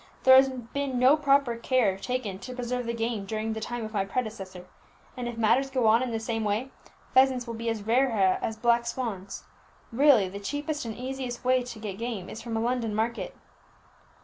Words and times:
There 0.23 0.35
has 0.35 0.49
been 0.49 0.97
no 0.97 1.15
proper 1.15 1.55
care 1.55 1.95
taken 1.95 2.39
to 2.39 2.55
preserve 2.55 2.87
the 2.87 2.93
game 2.95 3.25
during 3.27 3.53
the 3.53 3.59
time 3.59 3.85
of 3.85 3.93
my 3.93 4.03
predecessor, 4.03 4.65
and 5.15 5.27
if 5.27 5.37
matters 5.37 5.69
go 5.69 5.85
on 5.85 6.01
in 6.01 6.09
the 6.09 6.19
same 6.19 6.43
way, 6.43 6.71
pheasants 7.13 7.45
will 7.45 7.53
be 7.53 7.69
as 7.69 7.83
rare 7.83 8.09
here 8.09 8.39
as 8.41 8.57
black 8.57 8.87
swans. 8.87 9.43
Really 9.91 10.27
the 10.27 10.39
cheapest 10.39 10.85
and 10.85 10.97
easiest 10.97 11.45
way 11.45 11.61
to 11.61 11.77
get 11.77 11.99
game 11.99 12.31
is 12.31 12.41
from 12.41 12.57
a 12.57 12.61
London 12.61 12.95
market!" 12.95 13.37